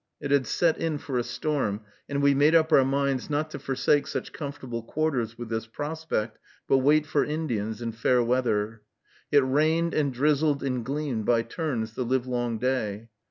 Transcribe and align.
It 0.19 0.31
had 0.31 0.47
set 0.47 0.79
in 0.79 0.97
for 0.97 1.19
a 1.19 1.23
storm, 1.23 1.81
and 2.09 2.23
we 2.23 2.33
made 2.33 2.55
up 2.55 2.71
our 2.71 2.83
minds 2.83 3.29
not 3.29 3.51
to 3.51 3.59
forsake 3.59 4.07
such 4.07 4.33
comfortable 4.33 4.81
quarters 4.81 5.37
with 5.37 5.49
this 5.49 5.67
prospect, 5.67 6.39
but 6.67 6.79
wait 6.79 7.05
for 7.05 7.23
Indians 7.23 7.83
and 7.83 7.95
fair 7.95 8.23
weather. 8.23 8.81
It 9.31 9.41
rained 9.41 9.93
and 9.93 10.11
drizzled 10.11 10.63
and 10.63 10.83
gleamed 10.83 11.25
by 11.25 11.43
turns, 11.43 11.93
the 11.93 12.03
livelong 12.03 12.57
day. 12.57 13.09